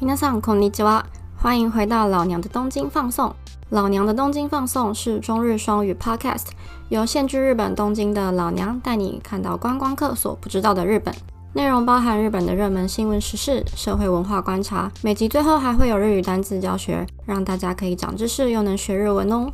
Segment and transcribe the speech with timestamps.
[0.00, 1.04] 皆さんこんにちは，
[1.36, 3.34] 欢迎回到老娘的东京放送。
[3.70, 6.46] 老娘的东京放送是中日双语 Podcast，
[6.88, 11.14] 由现居日本东京的老娘带你看到观光客所不知道的日本。
[11.52, 19.50] 内容包含日本的热门新闻时事、社会文化观察，每集最后还会有日语单词教学，让大家可以长知识又能学日文哦。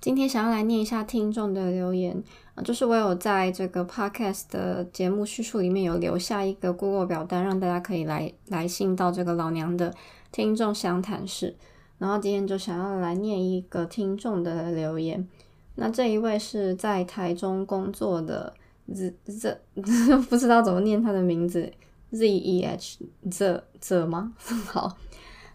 [0.00, 2.22] 今天想要来念一下听众的留言
[2.54, 9.92] 啊，就是我有在这个 podcast 的节目叙述里面有留下一个 Google 表单，让大家可以来来信到这个老娘的
[10.30, 11.56] 听众详谈室。
[11.98, 15.26] 然后今天就想要来念一个听众的留言。
[15.74, 18.54] 那这一位是在台中工作的
[18.94, 19.60] Z Z，
[20.30, 21.72] 不知道怎么念他的名字
[22.12, 24.32] Z E H Z Z 吗？
[24.66, 24.96] 好，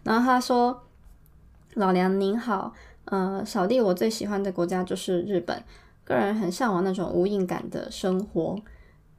[0.03, 0.83] 然后他说
[1.75, 2.73] ：“老娘您好。”
[3.05, 5.63] 呃，小弟我最喜欢的国家就是日本，
[6.03, 8.57] 个人很向往那种无印感的生活。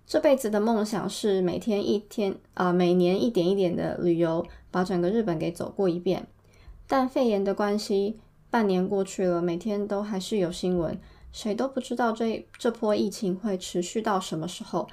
[0.06, 6.26] 这辈子的梦想是每天一天啊，每年一点一点的旅游，把整个日本给走过一遍。
[6.86, 8.18] 但肺炎的关系，
[8.50, 10.98] 半年过去了，每天都还是有新闻，
[11.32, 14.88] 谁都不知道这这波疫情会持续到什么时候。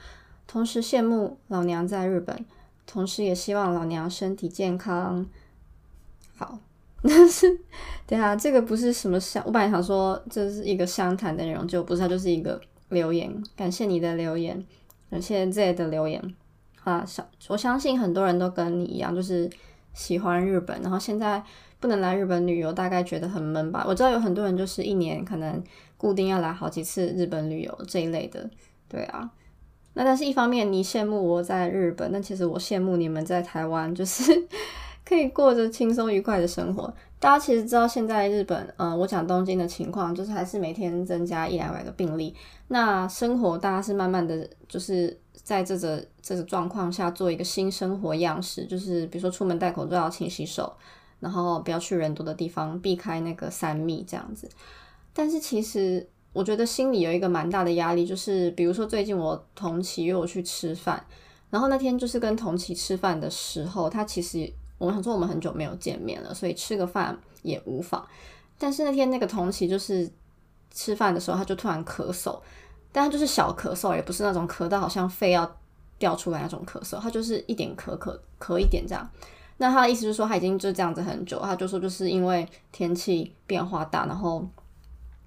[0.47, 2.45] 同时羡慕老娘在日本，
[2.85, 5.25] 同时也希望老娘身体健康。
[6.35, 6.59] 好。
[7.09, 7.59] 但是，
[8.05, 13.35] 对啊这个不是什么相，我本来想说这是一个相谈的内容，就不是，它就是一个留言。
[13.55, 14.63] 感谢你的留言，
[15.09, 16.21] 感谢 Z 的留言。
[16.83, 19.49] 啊，相我相信很多人都跟你一样，就是
[19.93, 21.43] 喜欢日本，然后现在
[21.79, 23.83] 不能来日本旅游，大概觉得很闷吧。
[23.87, 25.63] 我知道有很多人就是一年可能
[25.97, 28.47] 固定要来好几次日本旅游这一类的，
[28.87, 29.31] 对啊。
[29.93, 34.47] 那但是一方面你羡慕我在日本，但其实我羡慕你们在台湾，就是。
[35.11, 36.91] 可以过着轻松愉快的生活。
[37.19, 42.33] 大家其实知道，现在日本，嗯，我讲东京的情况，就是还是每天增加一两百个病例。
[42.69, 50.71] 那生活大家是慢慢的就是在这个这个状况下做一个新生活样式，就是比如说出门戴口罩、勤洗手，
[51.19, 54.47] 然后不要去人多的地方，避开那个三密这样子。
[55.13, 61.05] 但是其实我觉得心里有一个蛮大的压力，就是比如说最近我同期约我去吃饭，
[61.49, 64.49] 然后那天就是跟同期吃饭的时候，他其实。
[64.81, 68.03] 我们想说，我们很久没有见面了，所以吃个饭也无妨。
[68.57, 70.11] 但是那天那个同期就是
[70.71, 72.39] 吃饭的时候，他就突然咳嗽，
[72.91, 75.49] 但他就是小咳嗽，也不是那种咳到好像肺要
[75.99, 79.07] 掉出来那种咳嗽，他就是一点咳咳咳一点这样。
[79.57, 84.43] 那他的意思就是说，他已经就这样子很久，他就说就是因为天气变化大，然后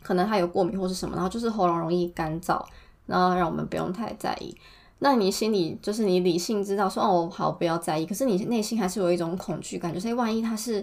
[0.03, 2.61] 可能他有过敏或是什么，然后就是喉咙容易干燥，
[3.07, 4.57] 然后让我们不用太在意。
[5.01, 10.83] 那你心里就是你理性知道说哦好不要在意，可是你内心还是有一种恐惧感，就是万一他是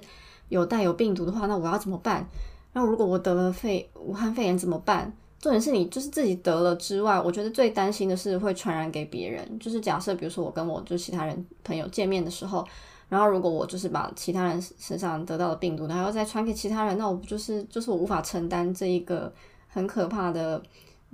[0.50, 2.28] 有带有病毒的话，那我要怎么办？
[2.74, 5.12] 然后如果我得了肺武汉肺炎怎么办？
[5.40, 9.60] 重点是你就是自己得了之外，我觉得最担心的是会传染给别人。
[9.60, 12.64] 就是假设比如说我跟我就其他人朋友见面的时候，
[13.10, 19.34] 然后如果我就是把其他人身上得到的病毒，然后再传给其他人，那我不就是就是我无法承担这一个
[19.68, 20.62] 很可怕的。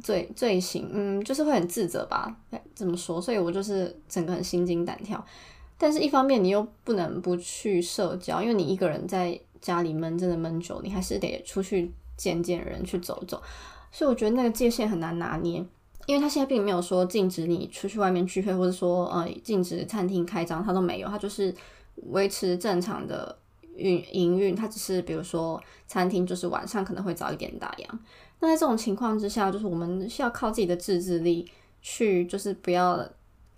[0.04, 2.36] 罪罪行，嗯，就是会很自责吧，
[2.76, 5.24] 怎么说，所以我就是整个很心惊胆跳。
[5.80, 13.42] 但是，一方面你又不能不去社交，因为你一个人在家里闷，真的闷久，你还是得出去见见人，去走走。
[13.92, 15.64] 所以，我觉得那个界限很难拿捏，
[16.08, 21.54] 因为他现在并没有说禁止你出去外面聚会，或者说呃禁止餐厅开张，他都没有，他就是
[22.08, 23.38] 维持正常的
[23.76, 27.86] 运营运，他只是比如说餐厅就是晚上可能会早一点打烊。
[28.40, 31.50] 那在这种情况之下，就是我们需要靠自己的自制力
[31.82, 33.04] 去，就是不要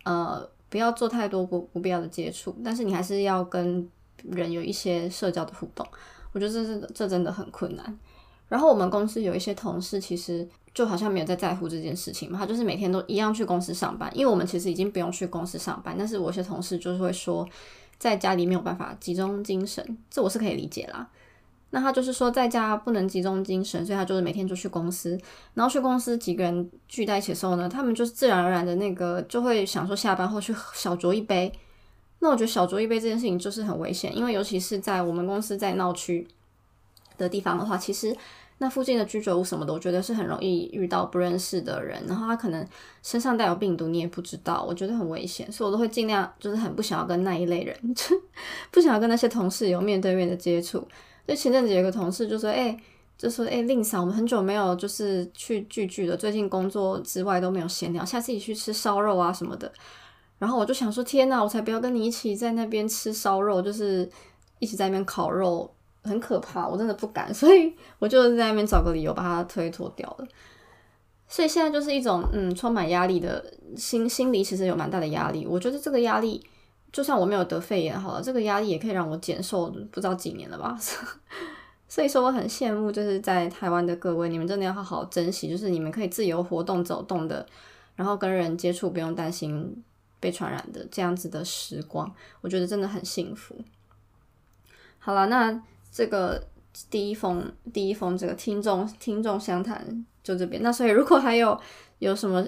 [0.03, 3.87] 呃不要做太多不不必要的接触，但是你还是要跟
[4.23, 5.85] 人有一些社交的互动。
[6.31, 7.99] 我觉得这是这真的很困难。
[8.47, 17.47] 然后我们公司有一些同事，其实就好像没有在在乎这件事情嘛，他就是每天都一样去公司上班，因为我们其实已经不用去公司上班，但是我一些同事就是会说，
[17.99, 21.07] 在家里没有办法集中精神，这我是可以理解啦。
[21.71, 25.19] 那他就是说在家不能集中精神，所以他就是每天就去公司，
[25.53, 31.51] 然后去公司几个人聚在一起的时候呢，他们就是自然而然的那个就会想说下班后去小酌一杯。
[32.19, 36.27] 那我觉得小酌一杯这件事情就是很危险，因为尤其是在我们公司在闹区
[37.17, 38.15] 的地方的话，其实
[38.59, 42.65] 那附近的居酒屋什么的，我觉得是很容易遇到不认识的人，然后他可能
[43.01, 47.75] 身上带有病毒，你也不知道，我觉得很危险，所以我都会尽量就是很不想要跟那一类人，
[48.69, 50.85] 不想要跟那些同事有面对面的接触。
[51.25, 52.77] 就前阵子有个同事就说：“哎，
[53.17, 59.71] 就说哎，令嫂，我们很久没有就是去聚聚了，最近工作之外都没有闲聊，下次一起去吃烧肉啊什么的。”
[60.39, 64.09] 然后我就想说：“天哪，我才不要跟你一起在那边吃烧肉，就是
[64.59, 65.71] 一起在那边烤肉，
[66.03, 70.27] 很可怕，我真的不敢。”所以我就在那边找个理由把它推脱掉了。
[71.27, 75.45] 所以现在就是一种嗯充满压力的心心里其实有蛮大的压力。
[75.45, 76.43] 我觉得这个压力，
[76.91, 80.75] 就算我没有得肺炎好了，这个压力也可以让我减瘦不知道几年了吧。
[81.87, 87.45] 所以说我很羡慕就是在台湾的各位，你们真的要好好珍惜，就是你们可以自由活动走动的，
[87.95, 89.83] 然后跟人接触不用担心
[90.19, 92.11] 被传染的这样子的时光，
[92.41, 93.55] 我觉得真的很幸福。
[94.99, 95.59] 好了，那
[95.91, 96.43] 这个
[96.89, 100.05] 第一封第一封这个听众听众相谈。
[100.21, 101.59] 就这边，那所以如果还有
[101.99, 102.45] 有什么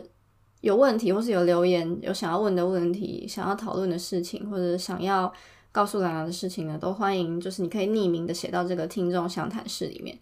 [0.60, 5.32] 有问题，或是有留言有想要问的问题，想要讨论的事情，或者想要
[5.72, 10.20] 告诉兰兰的事情呢，都欢迎，就是你可以匿名的写到这个听众详谈室里面。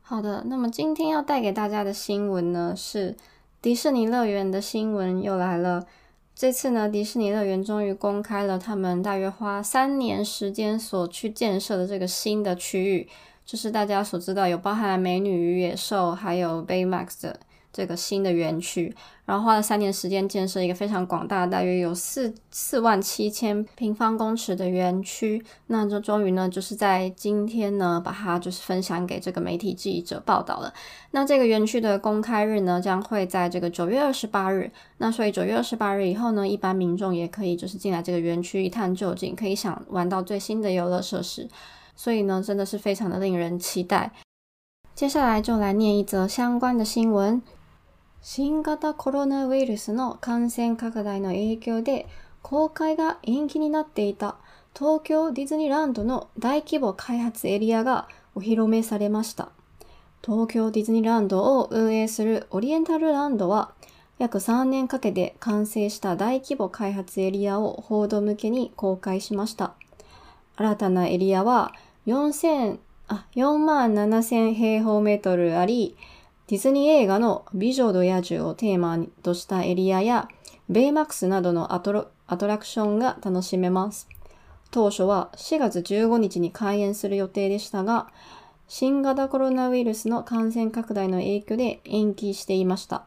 [0.00, 3.16] 好的，那么今天要带给大家的新闻呢，是
[3.60, 5.86] 迪士尼乐园的新闻又来了。
[6.40, 13.06] 这次呢，迪士尼乐园终于公开了他们大约花三年时间所去建设的这个新的区域，
[13.44, 17.38] 就是大家所知道有包含美女与野兽，还有 Baymax 的。
[17.72, 18.94] 这个新的园区，
[19.24, 25.44] 然后花了三年时间建设一个非常广大，大约有四四万七千平方公尺的园区。
[25.68, 30.72] 那就终于呢，就是在今天呢，把它就是分享给这个媒体记者报道了。
[31.12, 34.70] 那这个园区的公开日呢，将会在这个九月二十八日。
[34.98, 41.48] 那所以九月二十八日以后呢，一般民众也可以就是进来这个园区一探究竟，可以想玩到最新的游乐设施。
[41.94, 44.10] 所以呢，真的是非常的令人期待。
[44.94, 47.40] 接下来就来念一则相关的新闻。
[48.22, 52.06] 新型コロナウイルスの感染拡大の影響で
[52.42, 54.36] 公開が延期になっていた
[54.76, 59.48] 東京ディズニーランドの大規模開発エリアがお披露目されました。
[60.22, 63.72] 東京ディズニーランドを運営するオリエンタルランドは
[64.18, 69.72] 約3年かけて完成した大規模開発エリアを報道向けに公開しました。
[70.56, 71.72] 新たなエリアは
[72.06, 72.78] 4000
[73.08, 75.96] あ4万7000平方メートルあり、
[76.50, 80.28] ディズニー映画の美女と野獣をテーマとしたエリアや、
[80.68, 84.08] ベイマックスなどのアトラクションが楽しめます。
[84.72, 88.08] 当初は4月15日に開園する予定でしたが、
[88.66, 93.06] 新型コロナウイルスの感染拡大の影響で延期していました。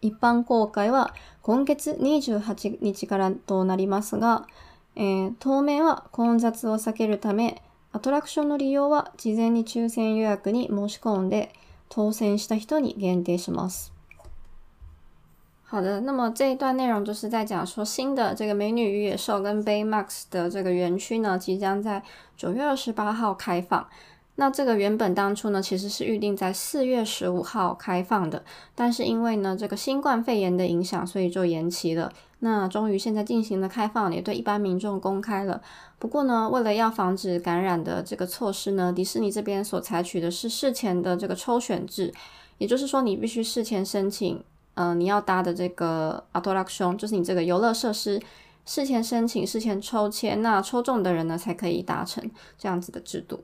[0.00, 4.46] 一般公開は今月28日からとなりますが、
[4.94, 7.60] えー、当面は混雑を避けるため、
[7.92, 11.52] アトラクションの利用は事前に抽選予約に申し込んで、
[11.89, 13.91] 当选した人に限定します。
[15.63, 22.03] 好的，那么这一段内容就是在讲说，新的这个美女与野兽跟 Baymax 的这个园区呢，即将在
[22.35, 23.87] 九月二十八号开放。
[24.35, 28.43] 那这个原本当初呢，其实是预定在四月十五号开放的，
[28.75, 32.11] 但是因为呢这个新冠肺炎的影响，所以就延期了。
[32.40, 35.62] 那终于现在进行了开放，也对一般民众公开了。
[35.98, 42.12] 不过呢，为了要防止感染的这个措施呢，迪士尼这边所采取的是事前的这个抽选制，
[42.58, 44.42] 也就是说你必须事前申请，
[44.74, 48.20] 嗯，你要搭的这个 attraction，就是你这个游乐设施，
[48.66, 53.40] 事前申请，事前抽签，那抽中的人呢才可以达成这样子的制度。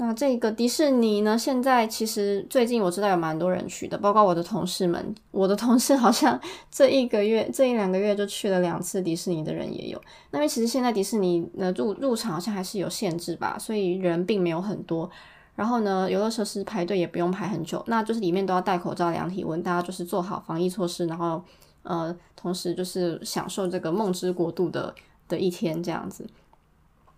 [0.00, 1.36] 那这个迪士尼呢？
[1.36, 5.12] 现在其实最近我知道有蛮多人去的，包括我的同事们。
[5.32, 6.40] 我的同事好像
[6.70, 10.00] 这一个月、这一两个月就去了两次迪士尼的人也有。
[10.30, 15.10] 那因为其实现在迪士尼呢入入场好像还是有限制吧，所以人并没有很多。
[15.56, 21.42] 然后呢，游乐设施排队也不用排很久，那就是里面都要戴口罩量体温，大家就是做好防疫措施，然后
[21.82, 24.94] 呃，同时就是享受这个梦之国度的
[25.26, 26.24] 的一天这样子。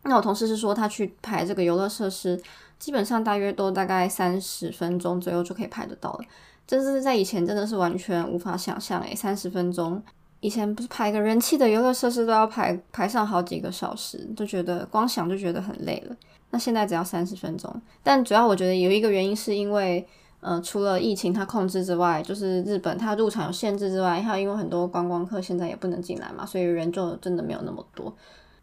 [0.04, 2.42] 那我同事是说他去排这个游乐设施。
[2.80, 6.24] 基本上大约都大概三十分钟左右就可以排得到了，
[6.66, 10.02] 这是在以前真的是完全无法想象诶，三十分钟
[10.40, 16.16] 以前不是排个人气的游乐设施都要排排上好几个小时，就觉得光想就觉得很累了。
[16.50, 17.70] 那现在只要三十分钟，
[18.02, 20.04] 但主要我觉得有一个原因是因为，
[20.40, 28.12] 呃，除了疫情它控制之外，就是日本它入场有限制之外，还有因为很多观光客现在也不能进来嘛，所以人就真的没有那么多。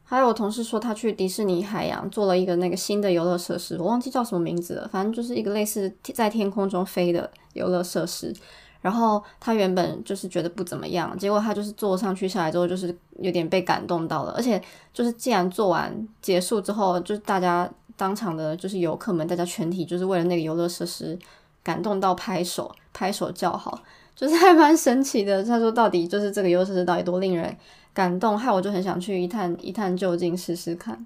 [0.10, 8.34] 还有我同事说，他去迪士尼海洋做了一个那个新的游乐设施，我忘记叫什么名字了，反正就是一个类似在天空中飞的游乐设施。
[8.80, 14.32] 然后他原本就是觉得不怎么样，结果他就是坐上去下来之后，就是有点被感动到了。
[14.32, 14.62] 而且
[14.94, 21.20] 就是既然做完结束之后，就是大家当场的，就是游客们，大家全体就是为了那个游乐设施
[21.64, 23.78] 感动到拍手拍手叫好，
[24.16, 25.44] 就是还蛮神奇的。
[25.44, 27.54] 他说到底就是这个游乐设施到底多令人。
[27.98, 31.04] 感动，害我就很想去一探一探究竟试试看，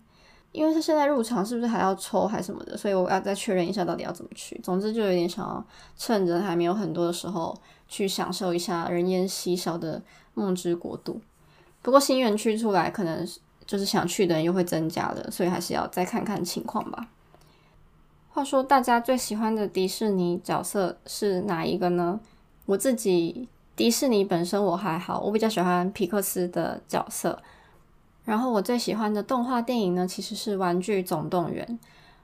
[0.51, 4.59] 因为他现在入场是不是还要抽还什么的，所以我要再确认一下到底要怎么去。
[4.61, 7.57] 总之就有点想要趁着还没有很多的时候
[7.87, 10.01] 去享受一下人烟稀少的
[10.33, 11.21] 梦之国度。
[11.81, 13.25] 不过新园区出来可能
[13.65, 17.07] 就是想去的人又会增加了，所以还是要再看看情况吧。
[18.33, 22.19] 话说，大家最喜欢的迪士尼角色是哪一个呢？
[22.65, 27.41] 我自己迪士尼本身我还好，我比较喜欢皮克斯的角色。
[28.23, 31.65] 然后我最喜欢的动画电影呢，其实是《玩具总动员》。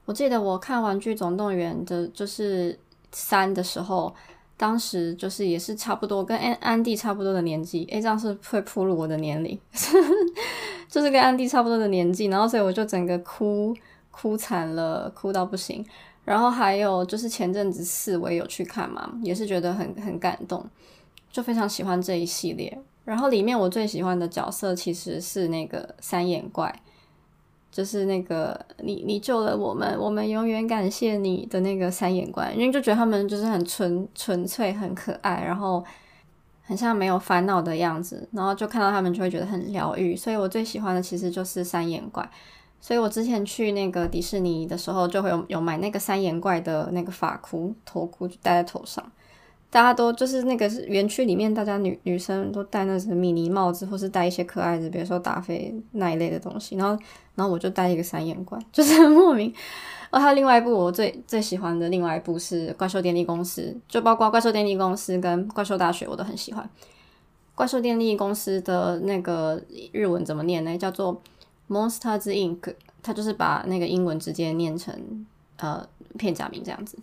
[0.06, 2.77] 我记得我看《玩具总动员》的就是
[3.12, 4.13] 三的时候，
[4.56, 7.86] 当时就是也是差不多跟安安迪差不多的年纪。
[7.92, 9.60] 诶，这样是会暴露我的年龄，
[10.88, 12.25] 就是跟安迪差不多的年纪。
[12.25, 13.75] 然后所以我就整个哭。
[14.10, 15.86] 哭惨了，哭到不行。
[16.25, 20.66] 然后还有就是前阵子四我也有去看嘛，也是觉得很很感动，
[21.38, 22.75] 就非常喜欢这一系列。
[23.06, 26.82] 然后里面我最喜欢的角色其实是那个三眼怪，
[27.72, 35.86] 就是那个你你救了我们，我们永远感谢你的那个三眼怪，因为就觉得他们就是很纯纯粹、很可爱，然后
[36.63, 40.15] 很像没有烦恼的样子，然后就看到他们就会觉得很疗愈。
[40.15, 42.27] 所以我最喜欢的其实就是三眼怪。
[42.82, 49.12] 所以我之前去那个迪士尼的时候，就会有有买那个三眼怪的那个发箍、头箍，就戴在头上。
[49.70, 56.76] 大家都就是那个是园区里面，大家女女生都戴那什么米妮帽子，或是戴一些可爱的，比如说达菲那一类的东西。
[56.76, 57.02] 然后，
[57.36, 59.54] 然后我就戴一个三眼怪， 就是很莫名。
[60.10, 66.64] 哦，还有另外一部我最最喜欢的另外一部是《怪兽电力公司》，就包括《怪兽电力公司》跟《怪兽大学》，我都很喜欢。
[67.56, 70.78] 《怪兽电力公司》的那个日文怎么念呢？
[70.78, 71.22] 叫做。
[71.70, 75.26] Monsters Inc，它就是把那个英文直接念成
[75.58, 75.86] 呃
[76.18, 76.98] 片假名这样子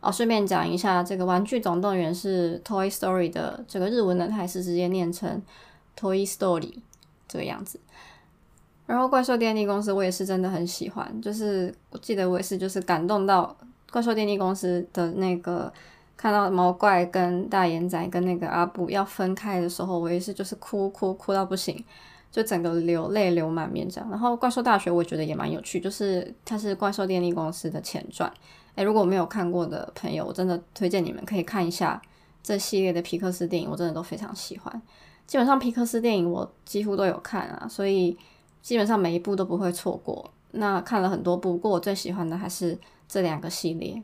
[0.00, 0.10] 哦。
[0.12, 5.42] 顺便讲一下，这个《玩具总动员》是 Toy Story 的这个日文呢，它还是直接念成
[5.98, 6.74] Toy Story
[7.28, 7.78] 这个样子。
[8.86, 13.56] 然后怪兽电力公司我也是真的很喜欢，就是我记得我也是就是感动到
[13.92, 15.72] 怪兽电力公司的那个
[16.16, 21.84] 看到毛怪跟大眼仔跟那个阿布要分开的时候，我也是就是哭哭哭到不行。
[22.30, 28.32] 就整个流泪流满面这样，然后怪兽大学我觉得也蛮有趣，就是它是怪兽电力公司的前传。
[28.76, 32.00] 诶，如果没有看过的朋友，我真的推荐你们可以看一下
[32.40, 34.82] 这系列的皮克斯电影，我真的都非常喜欢。
[35.26, 38.16] 基本上皮克斯电影我几乎都有看啊，所以
[38.62, 40.30] 基本上每一部都不会错过。
[40.52, 44.00] 那看了很多部，不过我最喜欢的还是这两个系列。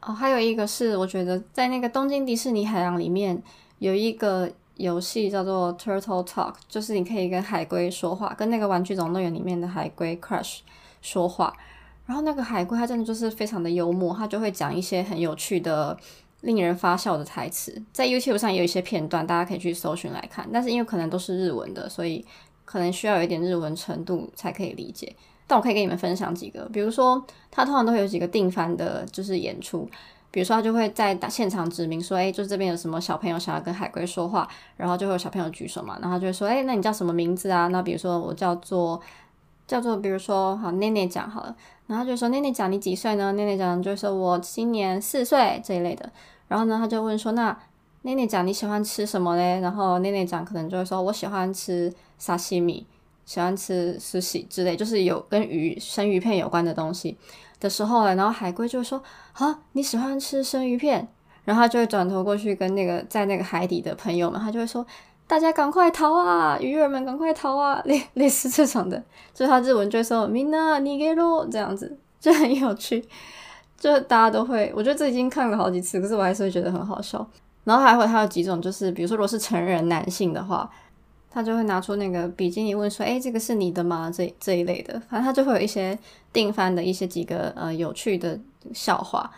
[0.00, 3.42] 哦，还有一个是我觉得在那个东京迪士尼海洋里面
[3.80, 4.48] 有一个。
[4.76, 10.58] 游戏叫做 Turtle Talk，就是你可以跟海龟说话，跟那个玩具总动员里面的海龟 Crush
[11.00, 11.54] 说话。
[12.06, 15.96] 然后那个海龟它真的就是非常的幽默，它就会讲一些很有趣的、
[16.42, 17.82] 令人发笑的台词。
[17.92, 20.46] 在 YouTube 上也有一些片段，大家可以去搜寻来看。
[20.52, 22.22] 但是因为可能都是日文的，所以
[22.64, 25.14] 可能需要有一点日文程度才可以理解。
[25.46, 29.88] 但我可以跟你们分享几个，比如说它通常都会有几个定番的，就是演出。
[30.34, 39.00] 比如说，他就会在现场指明说：“哎，就这边有什么小朋友想要跟海龟说话，然后就会有小朋友举手嘛，然后就会说：‘哎，那你叫什么名字啊？’那比如说我叫做
[39.68, 41.54] 叫做，比如说好，奈奈讲好了，
[41.86, 46.10] 然后就说：‘奈奈讲，你几岁呢？’奈奈讲就说：‘我今年四岁这一类的。’
[46.48, 47.56] 然后呢，他就问说：‘那
[48.02, 52.84] 奈奈讲你喜欢吃什么嘞？’然后奈奈讲可能就会说：‘我喜欢吃沙西米，
[53.24, 57.16] 喜欢吃寿司之类，就是有跟鱼生鱼片有关的东西。’
[57.64, 59.02] 的时候呢，然后海龟就会说
[59.32, 61.08] ：“啊，你喜欢吃生鱼片？”
[61.46, 64.86] 然后他就会转头过去跟那个在那个海底的朋友们，他就会说
[65.26, 69.02] ：“大家赶快逃啊，鱼儿们赶快逃啊！”类类似这种的，
[69.32, 73.02] 就是他日文就会说 “mina ni g e o 这样子，就很有趣，
[73.78, 74.70] 就大家都会。
[74.76, 77.26] 我觉得这已经看了好几次，可是我还是会觉得很好笑。
[77.64, 80.70] 然后还会还有几种，就是比如说，如果是成人男性的话。
[81.34, 85.98] 他就会拿出那个比基尼问说：“哎，这个是你的吗？”这这一类的，反正他就会有一些
[86.32, 88.38] 定番的一些几个呃有趣的
[88.72, 89.28] 笑话。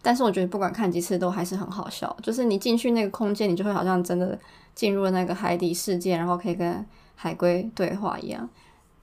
[0.00, 4.38] 但是我觉得不管看几次都还是很好笑，就是你进去那个空间，你就会好像真的
[4.76, 8.48] 进入了那个海底世界，然后可以跟海龟对话一样。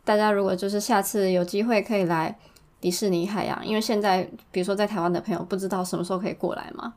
[0.05, 2.33] 大家如果就是下次有机会可以来
[2.79, 6.93] 迪士尼海洋，因为现在比如说在台湾的朋友不知道什么时候可以过来嘛。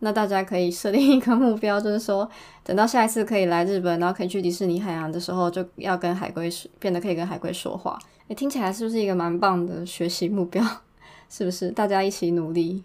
[0.00, 2.30] 那大家可以设定一个目标，就是说，
[2.62, 7.98] 等到下一次可以来日本，然后可以去迪士尼海洋的时候，就要跟海龟变得可以跟海龟说话。
[8.28, 10.64] 诶，听起来是不是一个蛮棒的学习目标？
[11.28, 11.70] 是不是？
[11.70, 12.84] 大家一起努力。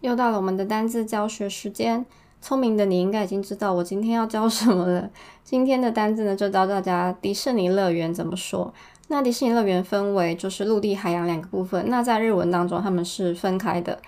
[0.00, 2.04] 又到了我们的单字教学时间，
[2.40, 5.08] 聪明的你应该已经知道我今天要教什么了。
[5.44, 8.74] 今天的单字呢，就教大家迪士尼乐园怎么说。
[9.12, 11.90] 那迪士尼乐园分为就是陆地、海洋两个部分。
[11.90, 14.00] 那在日文当中，他们是分开的。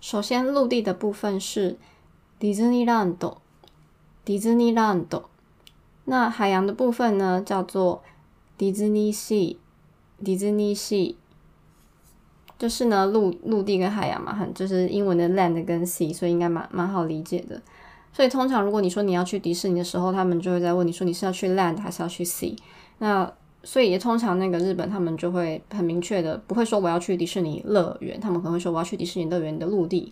[0.00, 1.76] 首先，陆地的部分是
[2.38, 3.16] 迪士尼 land，
[4.24, 5.22] 迪士尼 land。
[6.04, 8.04] 那海洋的部分呢，叫做
[8.56, 9.56] 迪士尼 sea，
[10.24, 11.16] 迪士尼 sea。
[12.56, 17.60] 就是呢，陆陆地跟海洋嘛，很就是英文的 land 跟 sea，所以应该蛮蛮好理解的。
[18.12, 22.56] 所以通常如果你说你要去迪士尼的时候，他们就会在问你说你是要去 land 还是要去 sea。
[22.98, 30.10] 那所以也通常那个日本他们就会很明确的不会说我要去迪士尼乐园，他们可能会说我要去迪士尼乐园的陆地，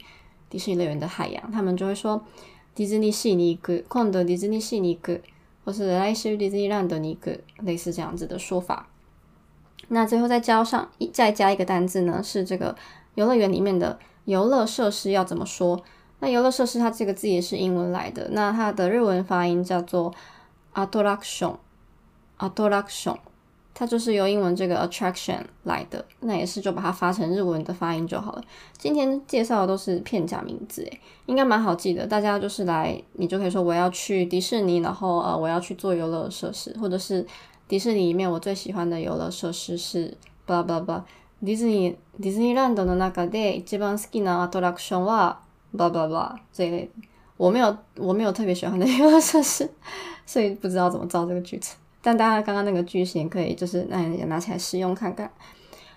[0.51, 2.23] 迪士尼乐园的海洋，他们就会说
[2.75, 5.19] 迪士尼系尼个，空的迪士尼系尼个，
[5.65, 8.89] 或是来自迪士尼 land 的尼个，类似这样子的说法。
[9.89, 12.77] 那最后再加上一再加一个单字呢，是这个
[13.15, 15.83] 游乐园里面的游乐设施要怎么说？
[16.21, 20.13] 那游乐设施它这个字也是英文来的，那它的日文发音叫做
[20.75, 23.17] attraction，attraction，
[23.78, 28.44] 它就是由英文这个 attraction 来的，那也是就把它发成日文的发音就好了。
[28.78, 32.06] 今天介绍的都是片假名字，诶，应该蛮好记的。
[32.06, 37.26] 大家就是来，你就可以说我要去迪士尼，然后呃我要去做游乐设施，或者是
[37.68, 41.06] 迪士尼里面我最喜欢的游乐设施是巴拉巴拉巴拉。
[41.44, 45.40] ディズニーディズニーランドの中で一番好きなアトラクションは
[45.76, 46.90] 巴拉巴拉这一类，
[47.36, 49.70] 我没有我没有特别喜欢的游乐设施，
[50.26, 51.76] 所以不知道怎么造这个句子。
[52.09, 55.31] 但大家刚刚那个句型可以就是那也拿起来试用看看。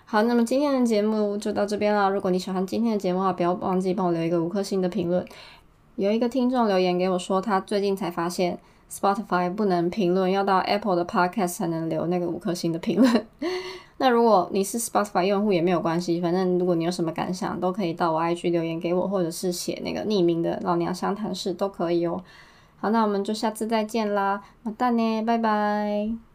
[0.04, 2.10] 好，那么今天的节目就到这边了。
[2.10, 5.24] 如果你喜欢今天的节目的话，不要忘记帮我留一个五颗星的评论。
[5.96, 8.58] 有一个听众留言给我说，他最近才发现
[8.90, 13.26] Spotify 不能评论，要到 Apple 的 Podcast 才能留那个五颗星的评论。
[13.96, 22.22] 那如果你是 Spotify 用户也没有关系，反正如果你有什么感想，都可以到我 IG 留言给我，或者是写那个匿名的老娘相谈室都可以哦。
[22.82, 26.31] 好，那我们就下次再见啦，么，蛋呢，拜拜。